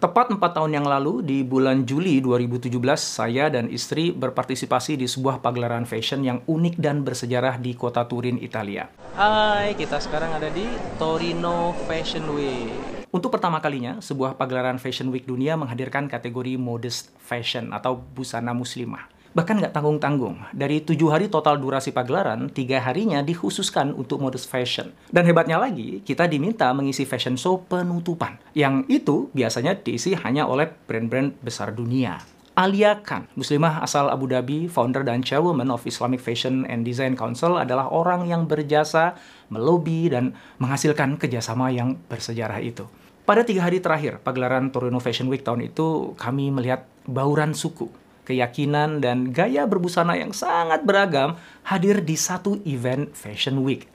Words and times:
Tepat 0.00 0.32
4 0.32 0.40
tahun 0.40 0.80
yang 0.80 0.88
lalu, 0.88 1.20
di 1.20 1.44
bulan 1.44 1.84
Juli 1.84 2.24
2017, 2.24 2.72
saya 2.96 3.52
dan 3.52 3.68
istri 3.68 4.16
berpartisipasi 4.16 4.96
di 4.96 5.04
sebuah 5.04 5.44
pagelaran 5.44 5.84
fashion 5.84 6.24
yang 6.24 6.40
unik 6.48 6.80
dan 6.80 7.04
bersejarah 7.04 7.60
di 7.60 7.76
kota 7.76 8.08
Turin, 8.08 8.40
Italia. 8.40 8.88
Hai, 9.12 9.76
kita 9.76 10.00
sekarang 10.00 10.32
ada 10.32 10.48
di 10.48 10.64
Torino 10.96 11.76
Fashion 11.84 12.24
Week. 12.32 12.72
Untuk 13.12 13.28
pertama 13.28 13.60
kalinya, 13.60 14.00
sebuah 14.00 14.40
pagelaran 14.40 14.80
Fashion 14.80 15.12
Week 15.12 15.28
dunia 15.28 15.60
menghadirkan 15.60 16.08
kategori 16.08 16.56
modest 16.56 17.12
fashion 17.20 17.68
atau 17.76 18.00
busana 18.00 18.56
muslimah. 18.56 19.19
Bahkan 19.30 19.62
nggak 19.62 19.70
tanggung-tanggung. 19.70 20.42
Dari 20.50 20.82
tujuh 20.82 21.06
hari 21.06 21.30
total 21.30 21.62
durasi 21.62 21.94
pagelaran, 21.94 22.50
tiga 22.50 22.82
harinya 22.82 23.22
dikhususkan 23.22 23.94
untuk 23.94 24.18
modus 24.18 24.42
fashion. 24.42 24.90
Dan 25.06 25.22
hebatnya 25.22 25.54
lagi, 25.54 26.02
kita 26.02 26.26
diminta 26.26 26.66
mengisi 26.74 27.06
fashion 27.06 27.38
show 27.38 27.62
penutupan. 27.62 28.42
Yang 28.58 28.90
itu 28.90 29.16
biasanya 29.30 29.78
diisi 29.78 30.18
hanya 30.18 30.50
oleh 30.50 30.66
brand-brand 30.66 31.38
besar 31.46 31.70
dunia. 31.70 32.18
Alia 32.58 32.98
Khan, 33.06 33.30
muslimah 33.38 33.78
asal 33.86 34.10
Abu 34.10 34.26
Dhabi, 34.26 34.66
founder 34.66 35.06
dan 35.06 35.22
chairwoman 35.22 35.70
of 35.70 35.86
Islamic 35.86 36.18
Fashion 36.18 36.66
and 36.66 36.82
Design 36.82 37.14
Council 37.14 37.54
adalah 37.54 37.86
orang 37.86 38.26
yang 38.26 38.50
berjasa, 38.50 39.14
melobi, 39.46 40.10
dan 40.10 40.34
menghasilkan 40.58 41.14
kerjasama 41.22 41.70
yang 41.70 41.94
bersejarah 42.10 42.58
itu. 42.58 42.90
Pada 43.22 43.46
tiga 43.46 43.62
hari 43.62 43.78
terakhir 43.78 44.18
pagelaran 44.26 44.74
Torino 44.74 44.98
Fashion 44.98 45.30
Week 45.30 45.46
tahun 45.46 45.70
itu, 45.70 46.18
kami 46.18 46.50
melihat 46.50 46.90
bauran 47.06 47.54
suku 47.54 48.09
keyakinan, 48.24 49.04
dan 49.04 49.30
gaya 49.30 49.68
berbusana 49.68 50.16
yang 50.16 50.32
sangat 50.32 50.82
beragam 50.82 51.36
hadir 51.66 52.00
di 52.00 52.16
satu 52.16 52.60
event 52.64 53.12
Fashion 53.12 53.60
Week. 53.62 53.86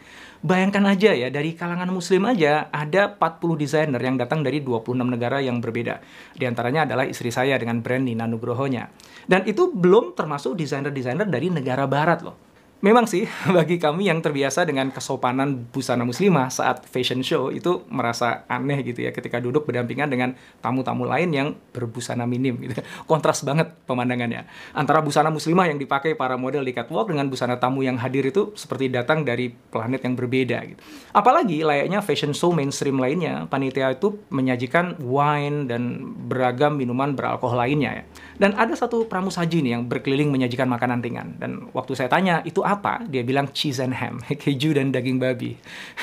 Bayangkan 0.46 0.86
aja 0.86 1.10
ya, 1.10 1.34
dari 1.34 1.58
kalangan 1.58 1.90
muslim 1.90 2.22
aja 2.30 2.70
ada 2.70 3.18
40 3.18 3.58
desainer 3.58 3.98
yang 3.98 4.14
datang 4.14 4.46
dari 4.46 4.62
26 4.62 4.94
negara 4.94 5.42
yang 5.42 5.58
berbeda. 5.58 6.06
Di 6.38 6.46
antaranya 6.46 6.86
adalah 6.86 7.10
istri 7.10 7.34
saya 7.34 7.58
dengan 7.58 7.82
brand 7.82 8.06
Nina 8.06 8.30
Nugrohonya. 8.30 8.94
Dan 9.26 9.42
itu 9.50 9.74
belum 9.74 10.14
termasuk 10.14 10.54
desainer-desainer 10.54 11.26
dari 11.26 11.50
negara 11.50 11.90
barat 11.90 12.22
loh. 12.22 12.45
Memang 12.84 13.08
sih, 13.08 13.24
bagi 13.56 13.80
kami 13.80 14.12
yang 14.12 14.20
terbiasa 14.20 14.68
dengan 14.68 14.92
kesopanan 14.92 15.72
busana 15.72 16.04
muslimah 16.04 16.52
saat 16.52 16.84
fashion 16.84 17.24
show 17.24 17.48
itu 17.48 17.88
merasa 17.88 18.44
aneh 18.52 18.84
gitu 18.84 19.08
ya 19.08 19.16
ketika 19.16 19.40
duduk 19.40 19.64
berdampingan 19.64 20.12
dengan 20.12 20.36
tamu-tamu 20.60 21.08
lain 21.08 21.32
yang 21.32 21.48
berbusana 21.72 22.28
minim 22.28 22.60
gitu. 22.60 22.76
Kontras 23.10 23.48
banget 23.48 23.72
pemandangannya. 23.88 24.44
Antara 24.76 25.00
busana 25.00 25.32
muslimah 25.32 25.72
yang 25.72 25.80
dipakai 25.80 26.20
para 26.20 26.36
model 26.36 26.68
di 26.68 26.76
catwalk 26.76 27.08
dengan 27.08 27.32
busana 27.32 27.56
tamu 27.56 27.80
yang 27.80 27.96
hadir 27.96 28.28
itu 28.28 28.52
seperti 28.60 28.92
datang 28.92 29.24
dari 29.24 29.56
planet 29.56 30.04
yang 30.04 30.20
berbeda 30.20 30.58
gitu. 30.68 30.80
Apalagi 31.16 31.64
layaknya 31.64 32.04
fashion 32.04 32.36
show 32.36 32.52
mainstream 32.52 33.00
lainnya, 33.00 33.48
panitia 33.48 33.96
itu 33.96 34.20
menyajikan 34.28 35.00
wine 35.00 35.72
dan 35.72 36.12
beragam 36.28 36.76
minuman 36.76 37.16
beralkohol 37.16 37.56
lainnya 37.56 38.04
ya. 38.04 38.06
Dan 38.36 38.52
ada 38.60 38.76
satu 38.76 39.08
pramusaji 39.08 39.64
nih 39.64 39.80
yang 39.80 39.88
berkeliling 39.88 40.28
menyajikan 40.28 40.68
makanan 40.68 41.00
ringan. 41.00 41.40
Dan 41.40 41.72
waktu 41.72 41.96
saya 41.96 42.12
tanya, 42.12 42.44
itu 42.44 42.65
apa? 42.66 43.06
Dia 43.06 43.22
bilang 43.22 43.54
cheese 43.54 43.80
and 43.80 43.94
ham, 43.96 44.20
keju 44.42 44.74
dan 44.74 44.90
daging 44.90 45.22
babi. 45.22 45.56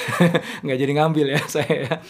Nggak 0.64 0.78
jadi 0.78 0.92
ngambil 0.96 1.26
ya 1.34 1.40
saya. 1.54 2.00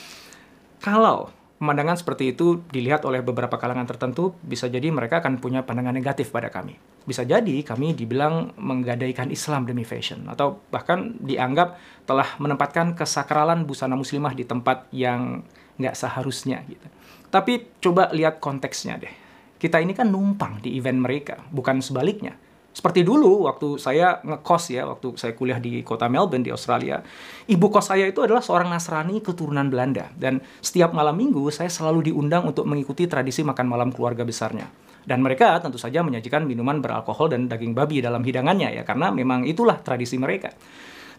Kalau 0.79 1.33
pemandangan 1.57 1.97
seperti 1.97 2.35
itu 2.35 2.61
dilihat 2.69 3.07
oleh 3.09 3.25
beberapa 3.25 3.57
kalangan 3.57 3.87
tertentu, 3.89 4.37
bisa 4.45 4.69
jadi 4.69 4.93
mereka 4.93 5.25
akan 5.25 5.39
punya 5.41 5.65
pandangan 5.65 5.95
negatif 5.95 6.35
pada 6.35 6.53
kami. 6.53 6.77
Bisa 7.03 7.27
jadi 7.27 7.65
kami 7.65 7.97
dibilang 7.97 8.55
menggadaikan 8.61 9.33
Islam 9.33 9.67
demi 9.67 9.83
fashion, 9.83 10.29
atau 10.31 10.63
bahkan 10.71 11.19
dianggap 11.23 11.79
telah 12.07 12.39
menempatkan 12.39 12.95
kesakralan 12.95 13.67
busana 13.67 13.99
muslimah 13.99 14.35
di 14.35 14.47
tempat 14.47 14.91
yang 14.95 15.43
nggak 15.79 15.95
seharusnya 15.99 16.63
gitu. 16.69 16.87
Tapi 17.33 17.81
coba 17.81 18.13
lihat 18.13 18.39
konteksnya 18.39 19.01
deh 19.01 19.23
kita 19.63 19.79
ini 19.79 19.95
kan 19.95 20.11
numpang 20.11 20.59
di 20.59 20.75
event 20.75 20.99
mereka, 20.99 21.39
bukan 21.55 21.79
sebaliknya. 21.79 22.35
Seperti 22.73 23.05
dulu 23.05 23.45
waktu 23.45 23.77
saya 23.77 24.25
ngekos 24.25 24.73
ya, 24.73 24.89
waktu 24.89 25.13
saya 25.21 25.37
kuliah 25.37 25.61
di 25.61 25.85
kota 25.85 26.09
Melbourne 26.09 26.41
di 26.41 26.49
Australia, 26.49 27.05
ibu 27.45 27.69
kos 27.69 27.93
saya 27.93 28.09
itu 28.09 28.25
adalah 28.25 28.41
seorang 28.41 28.73
Nasrani 28.73 29.21
keturunan 29.21 29.69
Belanda 29.69 30.09
dan 30.17 30.41
setiap 30.65 30.97
malam 30.97 31.13
minggu 31.21 31.53
saya 31.53 31.69
selalu 31.69 32.09
diundang 32.09 32.49
untuk 32.49 32.65
mengikuti 32.65 33.05
tradisi 33.05 33.45
makan 33.45 33.69
malam 33.69 33.89
keluarga 33.93 34.25
besarnya. 34.25 34.73
Dan 35.05 35.21
mereka 35.21 35.61
tentu 35.61 35.77
saja 35.77 36.01
menyajikan 36.01 36.49
minuman 36.49 36.81
beralkohol 36.81 37.29
dan 37.29 37.45
daging 37.45 37.77
babi 37.77 38.01
dalam 38.01 38.25
hidangannya 38.25 38.73
ya, 38.81 38.83
karena 38.89 39.13
memang 39.13 39.45
itulah 39.45 39.77
tradisi 39.85 40.17
mereka. 40.17 40.57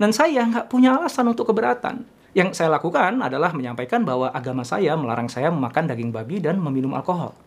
Dan 0.01 0.09
saya 0.09 0.49
nggak 0.49 0.73
punya 0.73 0.97
alasan 0.97 1.29
untuk 1.29 1.53
keberatan. 1.53 2.01
Yang 2.33 2.57
saya 2.57 2.73
lakukan 2.73 3.21
adalah 3.21 3.53
menyampaikan 3.53 4.01
bahwa 4.01 4.33
agama 4.33 4.65
saya 4.65 4.97
melarang 4.97 5.29
saya 5.29 5.53
memakan 5.53 5.85
daging 5.85 6.09
babi 6.09 6.41
dan 6.41 6.57
meminum 6.57 6.97
alkohol. 6.97 7.37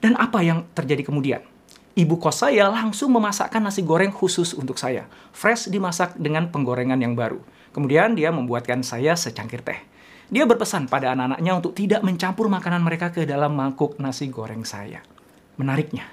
Dan 0.00 0.16
apa 0.16 0.40
yang 0.40 0.64
terjadi 0.72 1.04
kemudian? 1.04 1.51
Ibu 1.92 2.16
kos 2.16 2.40
saya 2.40 2.72
langsung 2.72 3.12
memasakkan 3.12 3.60
nasi 3.60 3.84
goreng 3.84 4.08
khusus 4.08 4.56
untuk 4.56 4.80
saya. 4.80 5.04
Fresh 5.36 5.68
dimasak 5.68 6.16
dengan 6.16 6.48
penggorengan 6.48 6.96
yang 6.96 7.12
baru. 7.12 7.36
Kemudian 7.76 8.16
dia 8.16 8.32
membuatkan 8.32 8.80
saya 8.80 9.12
secangkir 9.12 9.60
teh. 9.60 9.76
Dia 10.32 10.48
berpesan 10.48 10.88
pada 10.88 11.12
anak-anaknya 11.12 11.52
untuk 11.52 11.76
tidak 11.76 12.00
mencampur 12.00 12.48
makanan 12.48 12.80
mereka 12.80 13.12
ke 13.12 13.28
dalam 13.28 13.52
mangkuk 13.52 14.00
nasi 14.00 14.32
goreng 14.32 14.64
saya. 14.64 15.04
Menariknya, 15.60 16.08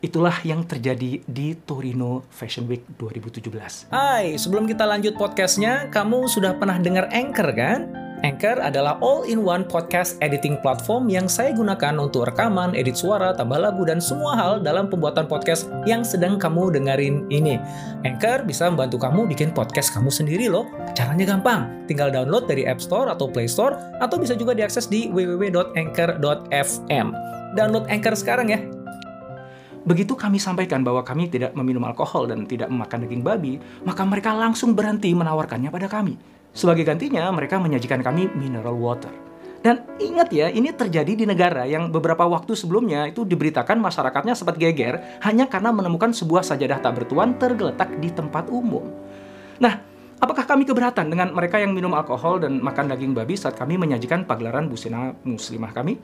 itulah 0.00 0.40
yang 0.40 0.64
terjadi 0.64 1.20
di 1.20 1.52
Torino 1.52 2.24
Fashion 2.32 2.64
Week 2.64 2.88
2017. 2.96 3.92
Hai, 3.92 4.40
sebelum 4.40 4.64
kita 4.64 4.88
lanjut 4.88 5.20
podcastnya, 5.20 5.92
kamu 5.92 6.32
sudah 6.32 6.56
pernah 6.56 6.80
dengar 6.80 7.12
Anchor 7.12 7.52
kan? 7.52 8.03
Anchor 8.24 8.56
adalah 8.56 8.96
all-in-one 9.04 9.68
podcast 9.68 10.16
editing 10.24 10.56
platform 10.64 11.12
yang 11.12 11.28
saya 11.28 11.52
gunakan 11.52 12.00
untuk 12.00 12.24
rekaman, 12.24 12.72
edit 12.72 12.96
suara, 12.96 13.36
tambah 13.36 13.60
lagu, 13.60 13.84
dan 13.84 14.00
semua 14.00 14.32
hal 14.32 14.64
dalam 14.64 14.88
pembuatan 14.88 15.28
podcast 15.28 15.68
yang 15.84 16.00
sedang 16.00 16.40
kamu 16.40 16.72
dengerin 16.72 17.28
ini. 17.28 17.60
Anchor 18.08 18.48
bisa 18.48 18.72
membantu 18.72 18.96
kamu 18.96 19.28
bikin 19.28 19.52
podcast 19.52 19.92
kamu 19.92 20.08
sendiri 20.08 20.48
loh. 20.48 20.64
Caranya 20.96 21.36
gampang, 21.36 21.84
tinggal 21.84 22.08
download 22.08 22.48
dari 22.48 22.64
App 22.64 22.80
Store 22.80 23.12
atau 23.12 23.28
Play 23.28 23.44
Store, 23.44 23.76
atau 24.00 24.16
bisa 24.16 24.32
juga 24.32 24.56
diakses 24.56 24.88
di 24.88 25.12
www.anchor.fm. 25.12 27.06
Download 27.52 27.84
Anchor 27.92 28.16
sekarang 28.16 28.48
ya. 28.48 28.64
Begitu 29.84 30.16
kami 30.16 30.40
sampaikan 30.40 30.80
bahwa 30.80 31.04
kami 31.04 31.28
tidak 31.28 31.52
meminum 31.52 31.84
alkohol 31.84 32.24
dan 32.24 32.48
tidak 32.48 32.72
memakan 32.72 33.04
daging 33.04 33.20
babi, 33.20 33.60
maka 33.84 34.00
mereka 34.08 34.32
langsung 34.32 34.72
berhenti 34.72 35.12
menawarkannya 35.12 35.68
pada 35.68 35.92
kami. 35.92 36.16
Sebagai 36.54 36.86
gantinya, 36.86 37.26
mereka 37.34 37.58
menyajikan 37.58 37.98
kami 37.98 38.30
mineral 38.30 38.78
water. 38.78 39.10
Dan 39.64 39.80
ingat 39.96 40.28
ya, 40.28 40.52
ini 40.52 40.76
terjadi 40.76 41.16
di 41.16 41.24
negara 41.24 41.64
yang 41.64 41.88
beberapa 41.88 42.28
waktu 42.28 42.52
sebelumnya 42.52 43.08
itu 43.08 43.24
diberitakan 43.24 43.80
masyarakatnya 43.80 44.36
sempat 44.36 44.60
geger 44.60 45.00
hanya 45.24 45.48
karena 45.48 45.72
menemukan 45.72 46.12
sebuah 46.12 46.44
sajadah 46.44 46.84
tak 46.84 47.00
bertuan 47.00 47.40
tergeletak 47.40 47.96
di 47.96 48.12
tempat 48.12 48.52
umum. 48.52 48.84
Nah, 49.56 49.80
apakah 50.20 50.44
kami 50.44 50.68
keberatan 50.68 51.08
dengan 51.08 51.32
mereka 51.32 51.56
yang 51.56 51.72
minum 51.72 51.96
alkohol 51.96 52.44
dan 52.44 52.60
makan 52.60 52.92
daging 52.92 53.16
babi 53.16 53.40
saat 53.40 53.56
kami 53.56 53.80
menyajikan 53.80 54.28
pagelaran 54.28 54.68
busana 54.68 55.16
muslimah 55.24 55.72
kami? 55.72 55.96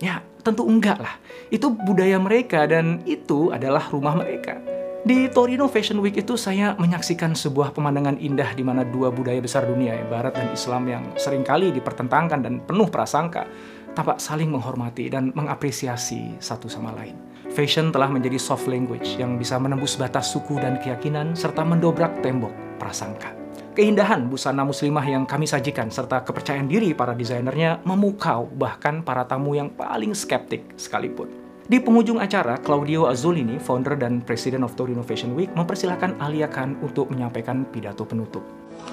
Ya, 0.00 0.24
tentu 0.40 0.64
enggak 0.64 0.96
lah. 0.96 1.20
Itu 1.52 1.68
budaya 1.68 2.16
mereka 2.16 2.64
dan 2.64 3.04
itu 3.04 3.52
adalah 3.52 3.92
rumah 3.92 4.16
mereka. 4.16 4.71
Di 5.02 5.26
Torino 5.26 5.66
Fashion 5.66 5.98
Week 5.98 6.14
itu 6.14 6.38
saya 6.38 6.78
menyaksikan 6.78 7.34
sebuah 7.34 7.74
pemandangan 7.74 8.22
indah 8.22 8.54
di 8.54 8.62
mana 8.62 8.86
dua 8.86 9.10
budaya 9.10 9.42
besar 9.42 9.66
dunia, 9.66 9.98
ya, 9.98 10.06
Barat 10.06 10.38
dan 10.38 10.54
Islam 10.54 10.86
yang 10.86 11.02
sering 11.18 11.42
kali 11.42 11.74
dipertentangkan 11.74 12.38
dan 12.38 12.62
penuh 12.62 12.86
prasangka, 12.86 13.50
tampak 13.98 14.22
saling 14.22 14.54
menghormati 14.54 15.10
dan 15.10 15.34
mengapresiasi 15.34 16.38
satu 16.38 16.70
sama 16.70 16.94
lain. 16.94 17.18
Fashion 17.50 17.90
telah 17.90 18.06
menjadi 18.06 18.38
soft 18.38 18.70
language 18.70 19.18
yang 19.18 19.42
bisa 19.42 19.58
menembus 19.58 19.98
batas 19.98 20.30
suku 20.30 20.62
dan 20.62 20.78
keyakinan 20.78 21.34
serta 21.34 21.66
mendobrak 21.66 22.22
tembok 22.22 22.54
prasangka. 22.78 23.34
Keindahan 23.74 24.30
busana 24.30 24.62
muslimah 24.62 25.02
yang 25.02 25.26
kami 25.26 25.50
sajikan 25.50 25.90
serta 25.90 26.22
kepercayaan 26.22 26.70
diri 26.70 26.94
para 26.94 27.10
desainernya 27.10 27.82
memukau 27.82 28.46
bahkan 28.54 29.02
para 29.02 29.26
tamu 29.26 29.58
yang 29.58 29.66
paling 29.74 30.14
skeptik 30.14 30.62
sekalipun. 30.78 31.41
Di 31.62 31.78
penghujung 31.78 32.18
acara, 32.18 32.58
Claudio 32.58 33.06
Azzolini, 33.06 33.54
founder 33.54 33.94
dan 33.94 34.18
presiden 34.26 34.66
of 34.66 34.74
Torino 34.74 34.98
Fashion 35.06 35.38
Week, 35.38 35.46
mempersilahkan 35.54 36.18
Alia 36.18 36.50
Khan 36.50 36.74
untuk 36.82 37.14
menyampaikan 37.14 37.62
pidato 37.70 38.02
penutup. 38.02 38.42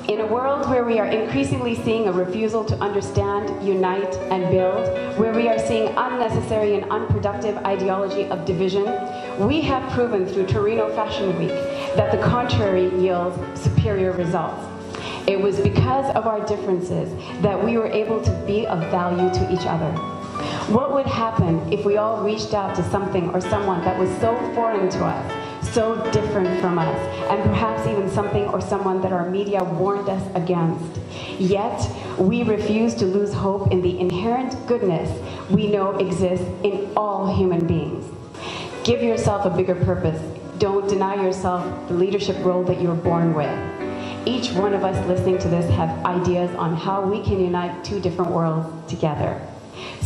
In 0.05 0.21
a 0.21 0.29
world 0.29 0.69
where 0.69 0.85
we 0.85 1.01
are 1.01 1.09
increasingly 1.09 1.73
seeing 1.81 2.05
a 2.05 2.13
refusal 2.13 2.61
to 2.69 2.77
understand, 2.77 3.49
unite, 3.65 4.13
and 4.29 4.53
build, 4.53 4.85
where 5.17 5.33
we 5.33 5.49
are 5.49 5.57
seeing 5.57 5.89
unnecessary 5.97 6.77
and 6.77 6.85
unproductive 6.93 7.57
ideology 7.65 8.29
of 8.29 8.45
division, 8.45 8.85
we 9.41 9.65
have 9.65 9.81
proven 9.97 10.29
through 10.29 10.45
Torino 10.45 10.93
Fashion 10.93 11.33
Week 11.41 11.57
that 11.97 12.13
the 12.13 12.21
contrary 12.21 12.93
yields 13.01 13.33
superior 13.57 14.13
results. 14.13 14.61
It 15.25 15.41
was 15.41 15.57
because 15.57 16.05
of 16.13 16.29
our 16.29 16.45
differences 16.45 17.09
that 17.41 17.57
we 17.57 17.81
were 17.81 17.89
able 17.89 18.21
to 18.21 18.33
be 18.45 18.69
of 18.69 18.77
value 18.93 19.33
to 19.41 19.43
each 19.49 19.65
other. 19.65 19.89
What 20.69 20.93
would 20.93 21.07
happen 21.07 21.73
if 21.73 21.83
we 21.83 21.97
all 21.97 22.21
reached 22.21 22.53
out 22.53 22.75
to 22.75 22.87
something 22.91 23.31
or 23.31 23.41
someone 23.41 23.83
that 23.85 23.97
was 23.97 24.07
so 24.19 24.35
foreign 24.53 24.87
to 24.87 25.03
us, 25.03 25.73
so 25.73 25.95
different 26.11 26.61
from 26.61 26.77
us, 26.77 26.95
and 27.31 27.41
perhaps 27.41 27.87
even 27.87 28.07
something 28.07 28.45
or 28.49 28.61
someone 28.61 29.01
that 29.01 29.11
our 29.11 29.27
media 29.27 29.63
warned 29.63 30.07
us 30.09 30.23
against? 30.35 30.99
Yet, 31.39 31.89
we 32.19 32.43
refuse 32.43 32.93
to 32.95 33.07
lose 33.07 33.33
hope 33.33 33.71
in 33.71 33.81
the 33.81 33.99
inherent 33.99 34.67
goodness 34.67 35.09
we 35.49 35.65
know 35.65 35.97
exists 35.97 36.45
in 36.63 36.87
all 36.95 37.35
human 37.35 37.65
beings. 37.65 38.05
Give 38.83 39.01
yourself 39.01 39.47
a 39.47 39.49
bigger 39.49 39.73
purpose. 39.73 40.21
Don't 40.59 40.87
deny 40.87 41.15
yourself 41.15 41.87
the 41.87 41.95
leadership 41.95 42.37
role 42.45 42.63
that 42.65 42.79
you 42.79 42.89
were 42.89 42.93
born 42.93 43.33
with. 43.33 43.49
Each 44.27 44.51
one 44.51 44.75
of 44.75 44.83
us 44.83 45.03
listening 45.07 45.39
to 45.39 45.47
this 45.47 45.67
have 45.71 46.05
ideas 46.05 46.55
on 46.57 46.75
how 46.75 47.01
we 47.01 47.23
can 47.23 47.39
unite 47.39 47.83
two 47.83 47.99
different 47.99 48.29
worlds 48.29 48.69
together. 48.87 49.41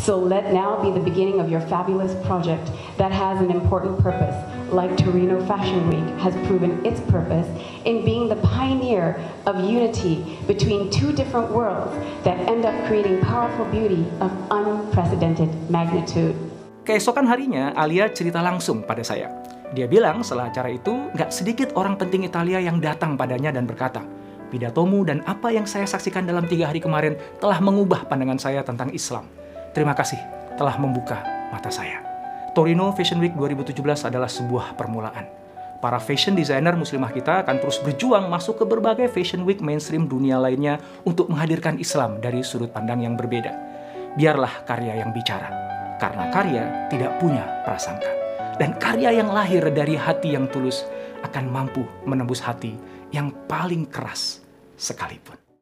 So 0.03 0.19
let 0.19 0.51
now 0.51 0.81
be 0.83 0.91
the 0.91 0.99
beginning 0.99 1.39
of 1.39 1.47
your 1.47 1.61
fabulous 1.71 2.11
project 2.27 2.71
that 2.97 3.11
has 3.11 3.39
an 3.39 3.51
important 3.51 3.99
purpose, 4.03 4.35
like 4.73 4.95
Torino 4.97 5.39
Fashion 5.47 5.79
Week 5.87 6.03
has 6.19 6.35
proven 6.47 6.83
its 6.85 6.99
purpose 7.07 7.47
in 7.85 8.03
being 8.03 8.27
the 8.27 8.39
pioneer 8.43 9.15
of 9.47 9.63
unity 9.63 10.39
between 10.45 10.91
two 10.91 11.15
different 11.15 11.51
worlds 11.51 11.93
that 12.27 12.35
end 12.51 12.65
up 12.67 12.75
creating 12.85 13.21
powerful 13.23 13.63
beauty 13.71 14.03
of 14.19 14.29
unprecedented 14.51 15.49
magnitude. 15.71 16.35
Keesokan 16.83 17.23
harinya, 17.23 17.71
Alia 17.79 18.11
cerita 18.11 18.43
langsung 18.43 18.83
pada 18.83 19.07
saya. 19.07 19.31
Dia 19.71 19.87
bilang 19.87 20.19
setelah 20.19 20.51
acara 20.51 20.69
itu, 20.69 20.91
nggak 21.15 21.31
sedikit 21.31 21.71
orang 21.79 21.95
penting 21.95 22.27
Italia 22.27 22.59
yang 22.59 22.83
datang 22.83 23.15
padanya 23.15 23.55
dan 23.55 23.63
berkata, 23.63 24.03
Pidatomu 24.53 25.01
dan 25.01 25.25
apa 25.25 25.49
yang 25.49 25.65
saya 25.65 25.89
saksikan 25.89 26.29
dalam 26.29 26.45
tiga 26.45 26.69
hari 26.69 26.77
kemarin 26.77 27.17
telah 27.41 27.57
mengubah 27.57 28.05
pandangan 28.05 28.37
saya 28.37 28.61
tentang 28.61 28.93
Islam. 28.93 29.25
Terima 29.73 29.97
kasih 29.97 30.21
telah 30.53 30.77
membuka 30.77 31.25
mata 31.49 31.73
saya. 31.73 32.05
Torino 32.53 32.93
Fashion 32.93 33.17
Week 33.17 33.33
2017 33.33 34.05
adalah 34.05 34.29
sebuah 34.29 34.77
permulaan. 34.77 35.25
Para 35.81 35.99
fashion 35.99 36.31
designer 36.31 36.79
muslimah 36.79 37.11
kita 37.11 37.43
akan 37.43 37.59
terus 37.59 37.81
berjuang 37.83 38.31
masuk 38.31 38.63
ke 38.63 38.65
berbagai 38.69 39.11
fashion 39.11 39.43
week 39.43 39.59
mainstream 39.59 40.07
dunia 40.07 40.39
lainnya 40.39 40.79
untuk 41.03 41.27
menghadirkan 41.27 41.75
Islam 41.75 42.23
dari 42.23 42.39
sudut 42.39 42.71
pandang 42.71 43.03
yang 43.03 43.19
berbeda. 43.19 43.51
Biarlah 44.15 44.63
karya 44.63 45.03
yang 45.03 45.11
bicara, 45.11 45.51
karena 45.99 46.31
karya 46.31 46.63
tidak 46.87 47.19
punya 47.19 47.43
prasangka. 47.67 48.07
Dan 48.55 48.79
karya 48.79 49.11
yang 49.11 49.35
lahir 49.35 49.67
dari 49.75 49.99
hati 49.99 50.39
yang 50.39 50.47
tulus 50.47 50.87
akan 51.27 51.51
mampu 51.51 51.83
menembus 52.07 52.39
hati 52.39 52.79
yang 53.11 53.27
paling 53.51 53.83
keras 53.91 54.39
sekalipun. 54.79 55.42